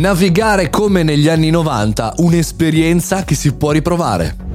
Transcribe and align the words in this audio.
Navigare 0.00 0.70
come 0.70 1.02
negli 1.02 1.28
anni 1.28 1.50
90, 1.50 2.14
un'esperienza 2.20 3.22
che 3.22 3.34
si 3.34 3.52
può 3.52 3.70
riprovare. 3.70 4.49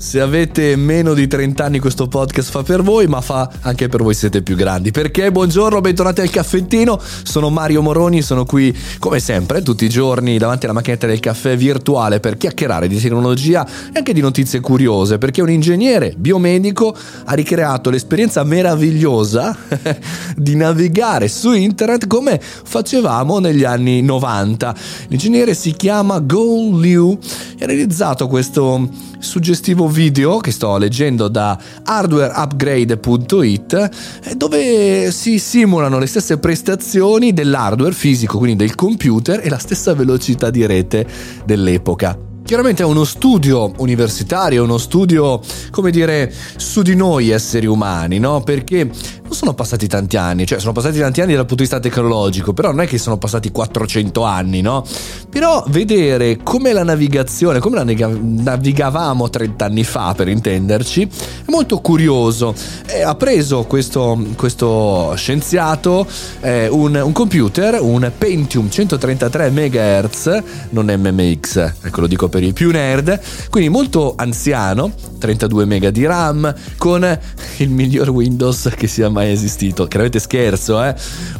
Se 0.00 0.18
avete 0.18 0.76
meno 0.76 1.12
di 1.12 1.26
30 1.26 1.62
anni 1.62 1.78
questo 1.78 2.08
podcast 2.08 2.50
fa 2.50 2.62
per 2.62 2.82
voi, 2.82 3.06
ma 3.06 3.20
fa 3.20 3.50
anche 3.60 3.88
per 3.88 4.02
voi 4.02 4.14
siete 4.14 4.40
più 4.40 4.56
grandi. 4.56 4.92
Perché 4.92 5.30
buongiorno, 5.30 5.78
bentornati 5.82 6.22
al 6.22 6.30
caffettino. 6.30 6.98
Sono 7.22 7.50
Mario 7.50 7.82
Moroni, 7.82 8.22
sono 8.22 8.46
qui 8.46 8.74
come 8.98 9.20
sempre 9.20 9.60
tutti 9.60 9.84
i 9.84 9.90
giorni 9.90 10.38
davanti 10.38 10.64
alla 10.64 10.72
macchinetta 10.72 11.06
del 11.06 11.20
caffè 11.20 11.54
virtuale 11.54 12.18
per 12.18 12.38
chiacchierare 12.38 12.88
di 12.88 12.98
tecnologia 12.98 13.66
e 13.92 13.98
anche 13.98 14.14
di 14.14 14.22
notizie 14.22 14.60
curiose, 14.60 15.18
perché 15.18 15.42
un 15.42 15.50
ingegnere 15.50 16.14
biomedico 16.16 16.96
ha 17.26 17.34
ricreato 17.34 17.90
l'esperienza 17.90 18.42
meravigliosa 18.42 19.54
di 20.34 20.56
navigare 20.56 21.28
su 21.28 21.52
internet 21.52 22.06
come 22.06 22.40
facevamo 22.40 23.38
negli 23.38 23.64
anni 23.64 24.00
90. 24.00 24.74
L'ingegnere 25.08 25.52
si 25.52 25.72
chiama 25.72 26.20
Go 26.20 26.78
Liu 26.80 27.18
e 27.58 27.64
ha 27.64 27.66
realizzato 27.66 28.28
questo 28.28 28.88
suggestivo 29.20 29.88
video 29.90 30.38
che 30.38 30.50
sto 30.50 30.78
leggendo 30.78 31.28
da 31.28 31.58
hardwareupgrade.it 31.84 33.90
eh, 34.24 34.34
dove 34.34 35.12
si 35.12 35.38
simulano 35.38 35.98
le 35.98 36.06
stesse 36.06 36.38
prestazioni 36.38 37.32
dell'hardware 37.32 37.92
fisico, 37.92 38.38
quindi 38.38 38.56
del 38.56 38.74
computer 38.74 39.40
e 39.42 39.48
la 39.48 39.58
stessa 39.58 39.94
velocità 39.94 40.50
di 40.50 40.64
rete 40.64 41.06
dell'epoca. 41.44 42.28
Chiaramente 42.50 42.82
è 42.82 42.86
uno 42.86 43.04
studio 43.04 43.70
universitario, 43.76 44.64
uno 44.64 44.78
studio, 44.78 45.40
come 45.70 45.92
dire, 45.92 46.34
su 46.56 46.82
di 46.82 46.96
noi 46.96 47.28
esseri 47.28 47.66
umani, 47.66 48.18
no? 48.18 48.40
Perché 48.40 48.90
non 49.30 49.38
sono 49.38 49.54
passati 49.54 49.86
tanti 49.86 50.16
anni, 50.16 50.44
cioè 50.44 50.58
sono 50.58 50.72
passati 50.72 50.98
tanti 50.98 51.20
anni 51.20 51.34
dal 51.34 51.46
punto 51.46 51.62
di 51.62 51.68
vista 51.68 51.78
tecnologico, 51.78 52.52
però 52.52 52.70
non 52.70 52.80
è 52.80 52.88
che 52.88 52.98
sono 52.98 53.16
passati 53.16 53.52
400 53.52 54.24
anni, 54.24 54.60
no? 54.60 54.84
Però 55.30 55.62
vedere 55.68 56.38
come 56.42 56.72
la 56.72 56.82
navigazione, 56.82 57.60
come 57.60 57.76
la 57.76 57.84
navigavamo 57.84 59.30
30 59.30 59.64
anni 59.64 59.84
fa, 59.84 60.14
per 60.16 60.26
intenderci, 60.26 61.02
è 61.02 61.50
molto 61.50 61.78
curioso. 61.78 62.52
E 62.86 63.02
ha 63.02 63.14
preso 63.14 63.62
questo, 63.62 64.20
questo 64.34 65.12
scienziato 65.14 66.04
eh, 66.40 66.66
un, 66.66 67.00
un, 67.00 67.12
computer, 67.12 67.78
un 67.80 68.10
Pentium 68.18 68.68
133 68.68 69.50
MHz, 69.50 70.42
non 70.70 70.86
MMX, 70.86 71.74
ecco 71.82 72.00
lo 72.00 72.08
dico 72.08 72.28
per 72.28 72.42
i 72.42 72.52
più 72.52 72.72
nerd, 72.72 73.20
quindi 73.48 73.68
molto 73.68 74.14
anziano, 74.16 74.92
32 75.18 75.66
MB 75.66 75.86
di 75.86 76.04
RAM, 76.04 76.52
con 76.76 77.18
il 77.58 77.68
miglior 77.68 78.08
Windows 78.08 78.72
che 78.76 78.88
sia 78.88 79.08
mai 79.08 79.19
esistito. 79.28 79.86
Chiaramente 79.86 80.18
scherzo, 80.18 80.82
eh? 80.82 80.94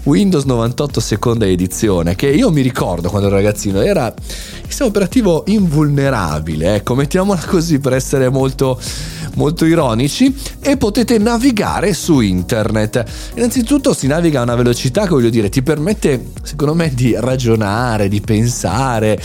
Windows 0.05 0.45
98 0.45 1.01
seconda 1.01 1.47
edizione, 1.47 2.15
che 2.15 2.29
io 2.29 2.51
mi 2.51 2.63
ricordo 2.63 3.09
quando 3.09 3.29
ero 3.29 3.37
ragazzino, 3.37 3.81
era 3.81 4.07
il 4.17 4.67
sistema 4.67 4.89
operativo 4.89 5.45
invulnerabile, 5.47 6.77
ecco, 6.77 6.95
mettiamola 6.95 7.41
così 7.47 7.79
per 7.79 7.93
essere 7.95 8.29
molto 8.29 8.81
molto 9.35 9.65
ironici 9.65 10.35
e 10.61 10.77
potete 10.77 11.19
navigare 11.19 11.95
su 11.95 12.21
internet. 12.21 13.05
Innanzitutto 13.35 13.95
si 13.95 14.07
naviga 14.07 14.41
a 14.41 14.43
una 14.43 14.55
velocità 14.55 15.03
che 15.03 15.11
voglio 15.11 15.31
dire 15.31 15.49
ti 15.49 15.63
permette 15.63 16.33
secondo 16.43 16.75
me 16.75 16.93
di 16.95 17.15
ragionare, 17.17 18.09
di 18.09 18.21
pensare 18.21 19.21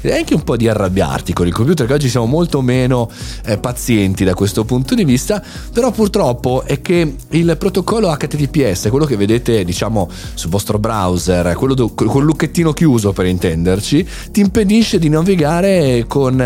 e 0.00 0.12
anche 0.12 0.34
un 0.34 0.42
po' 0.42 0.56
di 0.56 0.68
arrabbiarti 0.68 1.32
con 1.32 1.46
il 1.46 1.52
computer 1.52 1.86
che 1.86 1.92
oggi 1.92 2.08
siamo 2.08 2.26
molto 2.26 2.60
meno 2.60 3.10
eh, 3.44 3.58
pazienti 3.58 4.24
da 4.24 4.34
questo 4.34 4.64
punto 4.64 4.94
di 4.94 5.04
vista 5.04 5.42
però 5.72 5.90
purtroppo 5.90 6.62
è 6.64 6.80
che 6.80 7.16
il 7.30 7.56
protocollo 7.58 8.14
HTTPS 8.14 8.88
quello 8.90 9.04
che 9.04 9.16
vedete 9.16 9.64
diciamo 9.64 10.08
sul 10.34 10.50
vostro 10.50 10.78
browser 10.78 11.54
quello 11.54 11.74
do, 11.74 11.92
col 11.94 12.24
lucchettino 12.24 12.72
chiuso 12.72 13.12
per 13.12 13.26
intenderci 13.26 14.06
ti 14.30 14.40
impedisce 14.40 14.98
di 14.98 15.08
navigare 15.08 16.04
con, 16.06 16.40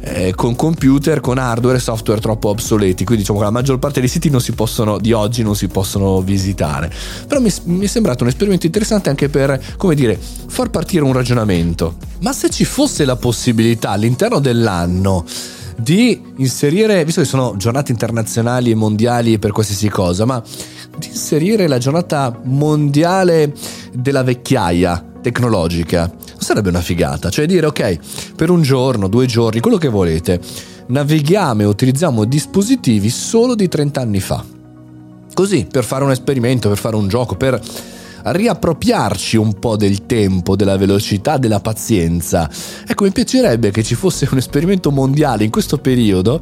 eh, 0.00 0.32
con 0.34 0.54
computer 0.54 1.20
con 1.20 1.38
hardware 1.38 1.78
e 1.78 1.80
software 1.80 2.20
troppo 2.20 2.50
obsoleti 2.52 3.04
quindi 3.04 3.22
diciamo 3.22 3.38
che 3.38 3.44
la 3.44 3.50
maggior 3.50 3.78
parte 3.78 4.00
dei 4.00 4.08
siti 4.08 4.30
possono, 4.54 4.98
di 4.98 5.12
oggi 5.12 5.42
non 5.42 5.56
si 5.56 5.68
possono 5.68 6.20
visitare 6.20 6.92
però 7.26 7.40
mi, 7.40 7.52
mi 7.64 7.84
è 7.84 7.88
sembrato 7.88 8.22
un 8.22 8.28
esperimento 8.28 8.66
interessante 8.66 9.10
anche 9.10 9.28
per 9.28 9.60
come 9.76 9.94
dire 9.94 10.18
far 10.46 10.70
partire 10.70 11.04
un 11.04 11.12
ragionamento 11.12 11.96
ma 12.20 12.32
se 12.32 12.48
ci 12.50 12.64
fosse 12.64 13.04
la 13.04 13.16
possibilità 13.16 13.90
all'interno 13.90 14.38
dell'anno 14.38 15.24
di 15.76 16.20
inserire, 16.36 17.04
visto 17.04 17.20
che 17.20 17.26
sono 17.26 17.54
giornate 17.56 17.90
internazionali 17.90 18.70
e 18.70 18.74
mondiali 18.74 19.38
per 19.38 19.52
qualsiasi 19.52 19.88
cosa, 19.88 20.24
ma 20.24 20.42
di 20.96 21.08
inserire 21.08 21.66
la 21.66 21.78
giornata 21.78 22.38
mondiale 22.44 23.52
della 23.92 24.22
vecchiaia 24.22 25.04
tecnologica, 25.20 26.12
sarebbe 26.38 26.68
una 26.68 26.80
figata? 26.80 27.30
Cioè 27.30 27.46
dire 27.46 27.66
ok, 27.66 28.34
per 28.36 28.50
un 28.50 28.62
giorno, 28.62 29.08
due 29.08 29.26
giorni, 29.26 29.60
quello 29.60 29.78
che 29.78 29.88
volete, 29.88 30.40
navighiamo 30.86 31.62
e 31.62 31.64
utilizziamo 31.64 32.24
dispositivi 32.24 33.10
solo 33.10 33.54
di 33.54 33.68
30 33.68 34.00
anni 34.00 34.20
fa. 34.20 34.44
Così, 35.34 35.66
per 35.70 35.84
fare 35.84 36.04
un 36.04 36.10
esperimento, 36.10 36.68
per 36.68 36.78
fare 36.78 36.96
un 36.96 37.08
gioco, 37.08 37.36
per 37.36 37.60
riappropriarci 38.24 39.36
un 39.36 39.58
po' 39.58 39.76
del 39.76 40.06
tempo, 40.06 40.56
della 40.56 40.76
velocità, 40.76 41.38
della 41.38 41.60
pazienza. 41.60 42.48
Ecco, 42.86 43.04
mi 43.04 43.10
piacerebbe 43.10 43.70
che 43.70 43.82
ci 43.82 43.94
fosse 43.94 44.28
un 44.30 44.38
esperimento 44.38 44.90
mondiale 44.90 45.44
in 45.44 45.50
questo 45.50 45.78
periodo 45.78 46.40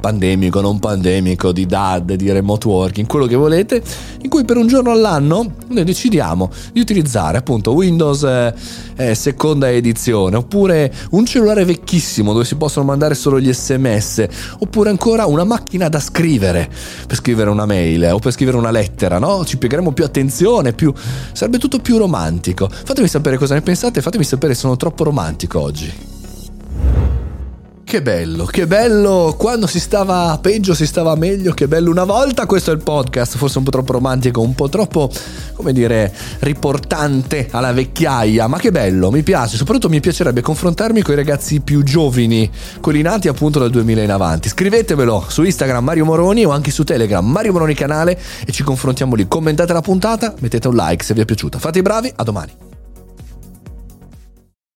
pandemico, 0.00 0.60
non 0.60 0.78
pandemico, 0.78 1.52
di 1.52 1.66
DAD, 1.66 2.14
di 2.14 2.30
remote 2.30 2.68
working, 2.68 3.06
quello 3.06 3.26
che 3.26 3.34
volete, 3.34 3.82
in 4.22 4.28
cui 4.28 4.44
per 4.44 4.56
un 4.56 4.66
giorno 4.66 4.90
all'anno 4.90 5.52
noi 5.68 5.84
decidiamo 5.84 6.50
di 6.72 6.80
utilizzare 6.80 7.38
appunto 7.38 7.72
Windows 7.72 8.22
eh, 8.22 8.54
eh, 8.96 9.14
seconda 9.14 9.70
edizione, 9.70 10.36
oppure 10.36 10.92
un 11.10 11.26
cellulare 11.26 11.64
vecchissimo 11.64 12.32
dove 12.32 12.44
si 12.44 12.56
possono 12.56 12.86
mandare 12.86 13.14
solo 13.14 13.40
gli 13.40 13.52
sms, 13.52 14.26
oppure 14.58 14.90
ancora 14.90 15.26
una 15.26 15.44
macchina 15.44 15.88
da 15.88 16.00
scrivere 16.00 16.68
per 17.06 17.16
scrivere 17.16 17.50
una 17.50 17.66
mail 17.66 18.10
o 18.12 18.18
per 18.18 18.32
scrivere 18.32 18.56
una 18.56 18.70
lettera, 18.70 19.18
no? 19.18 19.44
Ci 19.44 19.58
piegheremo 19.58 19.92
più 19.92 20.04
attenzione, 20.04 20.72
più... 20.72 20.92
sarebbe 21.32 21.58
tutto 21.58 21.78
più 21.78 21.98
romantico. 21.98 22.68
Fatemi 22.70 23.08
sapere 23.08 23.38
cosa 23.38 23.54
ne 23.54 23.62
pensate, 23.62 24.00
fatemi 24.00 24.24
sapere 24.24 24.54
se 24.54 24.60
sono 24.60 24.76
troppo 24.76 25.04
romantico 25.04 25.60
oggi. 25.60 26.15
Che 27.96 28.02
bello, 28.02 28.44
che 28.44 28.66
bello, 28.66 29.34
quando 29.38 29.66
si 29.66 29.80
stava 29.80 30.38
peggio 30.38 30.74
si 30.74 30.84
stava 30.84 31.14
meglio, 31.14 31.54
che 31.54 31.66
bello 31.66 31.90
una 31.90 32.04
volta, 32.04 32.44
questo 32.44 32.70
è 32.70 32.74
il 32.74 32.82
podcast, 32.82 33.38
forse 33.38 33.56
un 33.56 33.64
po' 33.64 33.70
troppo 33.70 33.92
romantico, 33.92 34.42
un 34.42 34.54
po' 34.54 34.68
troppo, 34.68 35.10
come 35.54 35.72
dire, 35.72 36.12
riportante 36.40 37.48
alla 37.50 37.72
vecchiaia, 37.72 38.48
ma 38.48 38.58
che 38.58 38.70
bello, 38.70 39.10
mi 39.10 39.22
piace, 39.22 39.56
soprattutto 39.56 39.88
mi 39.88 40.00
piacerebbe 40.00 40.42
confrontarmi 40.42 41.00
con 41.00 41.14
i 41.14 41.16
ragazzi 41.16 41.60
più 41.60 41.82
giovani, 41.82 42.50
quelli 42.82 43.00
nati 43.00 43.28
appunto 43.28 43.58
dal 43.60 43.70
2000 43.70 44.02
in 44.02 44.10
avanti. 44.10 44.50
Scrivetemelo 44.50 45.24
su 45.28 45.42
Instagram 45.42 45.82
Mario 45.82 46.04
Moroni 46.04 46.44
o 46.44 46.50
anche 46.50 46.70
su 46.70 46.84
Telegram 46.84 47.26
Mario 47.26 47.52
Moroni 47.52 47.72
canale 47.72 48.20
e 48.44 48.52
ci 48.52 48.62
confrontiamo 48.62 49.14
lì. 49.14 49.26
Commentate 49.26 49.72
la 49.72 49.80
puntata, 49.80 50.34
mettete 50.40 50.68
un 50.68 50.74
like 50.74 51.02
se 51.02 51.14
vi 51.14 51.22
è 51.22 51.24
piaciuta. 51.24 51.58
Fate 51.58 51.78
i 51.78 51.82
bravi, 51.82 52.12
a 52.14 52.22
domani. 52.24 52.75